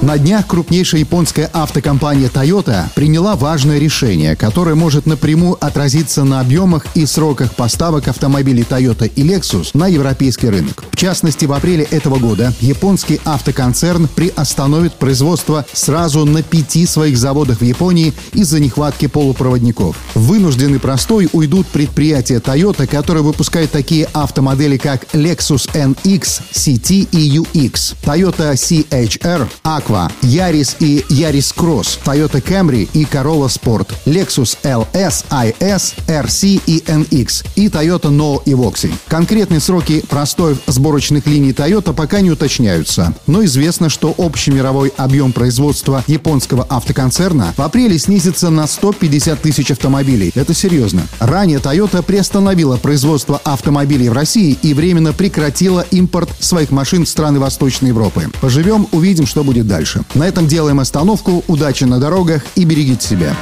На 0.00 0.16
днях 0.16 0.46
крупнейшая 0.46 1.00
японская 1.00 1.50
автокомпания 1.52 2.28
Toyota 2.28 2.84
приняла 2.94 3.34
важное 3.34 3.80
решение, 3.80 4.36
которое 4.36 4.76
может 4.76 5.06
напрямую 5.06 5.58
отразиться 5.60 6.22
на 6.22 6.38
объемах 6.38 6.86
и 6.94 7.04
сроках 7.04 7.52
поставок 7.56 8.06
автомобилей 8.06 8.62
Toyota 8.62 9.10
и 9.12 9.22
Lexus 9.28 9.70
на 9.74 9.88
европейский 9.88 10.50
рынок. 10.50 10.84
В 10.92 10.96
частности, 10.96 11.46
в 11.46 11.52
апреле 11.52 11.82
этого 11.82 12.20
года 12.20 12.52
японский 12.60 13.20
автоконцерн 13.24 14.06
приостановит 14.06 14.92
производство 14.94 15.66
сразу 15.72 16.24
на 16.24 16.44
пяти 16.44 16.86
своих 16.86 17.18
заводах 17.18 17.60
в 17.60 17.64
Японии 17.64 18.12
из-за 18.32 18.60
нехватки 18.60 19.08
полупроводников. 19.08 19.96
В 20.14 20.28
вынужденный 20.28 20.78
простой 20.78 21.28
уйдут 21.32 21.66
предприятия 21.66 22.36
Toyota, 22.36 22.86
которые 22.86 23.24
выпускают 23.24 23.72
такие 23.72 24.08
автомодели, 24.12 24.76
как 24.76 25.06
Lexus 25.12 25.68
NX, 25.72 26.42
CT 26.52 27.08
и 27.10 27.38
UX, 27.38 27.96
Toyota 28.04 28.52
CHR, 28.52 29.48
Aqua, 29.64 29.87
Aqua, 29.88 30.10
Yaris 30.22 30.76
и 30.80 31.04
Yaris 31.08 31.54
Cross, 31.56 31.98
Toyota 32.04 32.42
Camry 32.42 32.88
и 32.92 33.04
Corolla 33.04 33.48
Sport, 33.48 33.88
Lexus 34.04 34.58
LS, 34.62 35.24
IS, 35.30 35.94
RC 36.06 36.62
и 36.66 36.82
NX 36.86 37.46
и 37.56 37.68
Toyota 37.68 38.10
No 38.10 38.42
и 38.44 38.52
Voxy. 38.52 38.92
Конкретные 39.08 39.60
сроки 39.60 40.04
простоев 40.08 40.58
сборочных 40.66 41.26
линий 41.26 41.52
Toyota 41.52 41.94
пока 41.94 42.20
не 42.20 42.30
уточняются, 42.30 43.14
но 43.26 43.44
известно, 43.44 43.88
что 43.88 44.10
общий 44.10 44.50
мировой 44.50 44.92
объем 44.96 45.32
производства 45.32 46.04
японского 46.06 46.66
автоконцерна 46.68 47.54
в 47.56 47.62
апреле 47.62 47.98
снизится 47.98 48.50
на 48.50 48.66
150 48.66 49.40
тысяч 49.40 49.70
автомобилей. 49.70 50.32
Это 50.34 50.52
серьезно. 50.52 51.02
Ранее 51.18 51.58
Toyota 51.58 52.02
приостановила 52.02 52.76
производство 52.76 53.40
автомобилей 53.44 54.08
в 54.08 54.12
России 54.12 54.58
и 54.62 54.74
временно 54.74 55.12
прекратила 55.12 55.86
импорт 55.90 56.28
своих 56.40 56.70
машин 56.70 57.04
в 57.06 57.08
страны 57.08 57.40
Восточной 57.40 57.88
Европы. 57.88 58.30
Поживем, 58.40 58.86
увидим, 58.92 59.26
что 59.26 59.42
будет 59.44 59.66
дальше 59.66 59.77
дальше. 59.78 60.02
На 60.14 60.26
этом 60.26 60.48
делаем 60.48 60.80
остановку. 60.80 61.44
Удачи 61.46 61.84
на 61.84 62.00
дорогах 62.00 62.42
и 62.56 62.64
берегите 62.64 63.06
себя. 63.06 63.36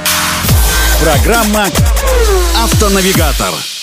Программа 1.01 1.65
«Автонавигатор». 2.63 3.76